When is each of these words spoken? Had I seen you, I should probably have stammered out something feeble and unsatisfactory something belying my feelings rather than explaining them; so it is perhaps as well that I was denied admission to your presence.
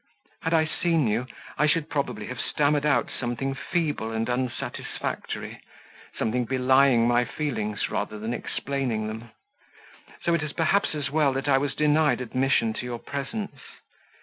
Had 0.41 0.51
I 0.55 0.65
seen 0.65 1.05
you, 1.05 1.27
I 1.59 1.67
should 1.67 1.87
probably 1.87 2.25
have 2.25 2.41
stammered 2.41 2.87
out 2.87 3.11
something 3.19 3.53
feeble 3.53 4.11
and 4.11 4.27
unsatisfactory 4.27 5.61
something 6.17 6.45
belying 6.45 7.07
my 7.07 7.23
feelings 7.23 7.87
rather 7.91 8.17
than 8.17 8.33
explaining 8.33 9.05
them; 9.05 9.29
so 10.23 10.33
it 10.33 10.41
is 10.41 10.53
perhaps 10.53 10.95
as 10.95 11.11
well 11.11 11.33
that 11.33 11.47
I 11.47 11.59
was 11.59 11.75
denied 11.75 12.19
admission 12.19 12.73
to 12.73 12.83
your 12.87 12.97
presence. 12.97 13.59